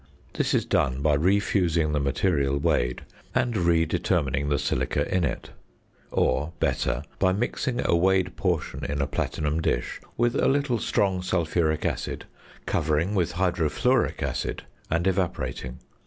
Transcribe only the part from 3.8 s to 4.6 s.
determining the